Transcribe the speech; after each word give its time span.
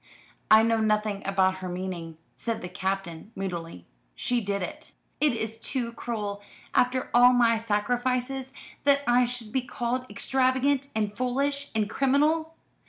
"I 0.49 0.63
know 0.63 0.79
nothing 0.79 1.21
about 1.27 1.57
her 1.59 1.69
meaning," 1.69 2.17
said 2.35 2.63
the 2.63 2.69
Captain 2.69 3.31
moodily. 3.35 3.85
"She 4.15 4.41
did 4.41 4.63
it." 4.63 4.93
"It 5.19 5.33
is 5.33 5.59
too 5.59 5.91
cruel, 5.91 6.41
after 6.73 7.11
all 7.13 7.33
my 7.33 7.57
sacrifices, 7.57 8.51
that 8.83 9.03
I 9.05 9.25
should 9.25 9.51
be 9.51 9.61
called 9.61 10.07
extravagant 10.09 10.87
and 10.95 11.15
foolish 11.15 11.69
and 11.75 11.87
criminal. 11.87 12.55